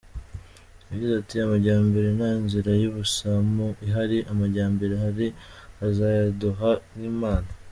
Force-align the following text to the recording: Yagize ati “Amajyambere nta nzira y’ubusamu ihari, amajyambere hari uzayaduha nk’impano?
Yagize 0.89 1.13
ati 1.21 1.35
“Amajyambere 1.45 2.07
nta 2.17 2.31
nzira 2.43 2.71
y’ubusamu 2.81 3.65
ihari, 3.87 4.17
amajyambere 4.31 4.93
hari 5.03 5.27
uzayaduha 5.89 6.69
nk’impano? 6.95 7.49